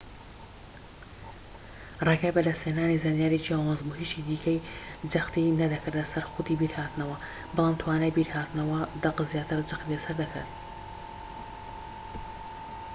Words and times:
ڕێگای 2.07 2.35
بەدەست 2.35 2.63
هێنانی 2.67 3.01
زانیاری 3.03 3.43
جیاواز 3.45 3.79
بوو 3.85 3.99
هیچی 4.01 4.25
دیکەی 4.27 4.63
جەختی 5.11 5.55
نەدەکردە 5.61 6.03
سەر 6.13 6.23
خودی 6.31 6.59
بیرهاتنەوە 6.61 7.17
بەڵام 7.55 7.75
توانای 7.81 8.15
بیرهاتنەوەی 8.17 8.89
دەق 9.03 9.17
زیاتر 9.31 9.59
جەختی 9.69 9.91
لە 9.93 9.99
سەر 10.05 10.15
دەکرێت 10.21 10.49